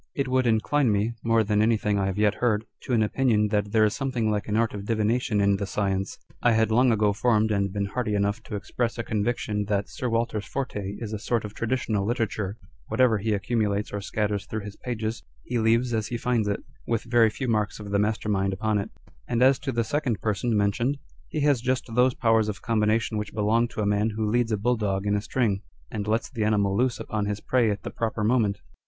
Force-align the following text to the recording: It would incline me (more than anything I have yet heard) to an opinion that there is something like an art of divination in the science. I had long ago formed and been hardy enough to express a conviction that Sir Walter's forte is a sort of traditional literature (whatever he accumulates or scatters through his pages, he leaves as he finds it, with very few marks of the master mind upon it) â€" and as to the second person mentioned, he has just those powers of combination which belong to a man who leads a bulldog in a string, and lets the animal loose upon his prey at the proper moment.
It 0.15 0.27
would 0.27 0.47
incline 0.47 0.91
me 0.91 1.13
(more 1.23 1.43
than 1.43 1.61
anything 1.61 1.99
I 1.99 2.07
have 2.07 2.17
yet 2.17 2.33
heard) 2.33 2.65
to 2.85 2.93
an 2.93 3.03
opinion 3.03 3.49
that 3.49 3.71
there 3.71 3.85
is 3.85 3.93
something 3.95 4.31
like 4.31 4.47
an 4.47 4.57
art 4.57 4.73
of 4.73 4.87
divination 4.87 5.39
in 5.39 5.57
the 5.57 5.67
science. 5.67 6.17
I 6.41 6.53
had 6.53 6.71
long 6.71 6.91
ago 6.91 7.13
formed 7.13 7.51
and 7.51 7.71
been 7.71 7.85
hardy 7.85 8.15
enough 8.15 8.41
to 8.45 8.55
express 8.55 8.97
a 8.97 9.03
conviction 9.03 9.65
that 9.65 9.87
Sir 9.89 10.09
Walter's 10.09 10.47
forte 10.47 10.95
is 10.97 11.13
a 11.13 11.19
sort 11.19 11.45
of 11.45 11.53
traditional 11.53 12.03
literature 12.03 12.57
(whatever 12.87 13.19
he 13.19 13.33
accumulates 13.33 13.91
or 13.93 14.01
scatters 14.01 14.47
through 14.47 14.61
his 14.61 14.75
pages, 14.75 15.21
he 15.43 15.59
leaves 15.59 15.93
as 15.93 16.07
he 16.07 16.17
finds 16.17 16.47
it, 16.47 16.63
with 16.87 17.03
very 17.03 17.29
few 17.29 17.47
marks 17.47 17.79
of 17.79 17.91
the 17.91 17.99
master 17.99 18.27
mind 18.27 18.53
upon 18.53 18.79
it) 18.79 18.89
â€" 18.89 19.07
and 19.27 19.43
as 19.43 19.59
to 19.59 19.71
the 19.71 19.83
second 19.83 20.19
person 20.19 20.57
mentioned, 20.57 20.97
he 21.27 21.41
has 21.41 21.61
just 21.61 21.85
those 21.93 22.15
powers 22.15 22.49
of 22.49 22.63
combination 22.63 23.19
which 23.19 23.35
belong 23.35 23.67
to 23.67 23.81
a 23.81 23.85
man 23.85 24.09
who 24.09 24.25
leads 24.31 24.51
a 24.51 24.57
bulldog 24.57 25.05
in 25.05 25.15
a 25.15 25.21
string, 25.21 25.61
and 25.91 26.07
lets 26.07 26.27
the 26.27 26.43
animal 26.43 26.75
loose 26.75 26.99
upon 26.99 27.27
his 27.27 27.39
prey 27.39 27.69
at 27.69 27.83
the 27.83 27.91
proper 27.91 28.23
moment. 28.23 28.61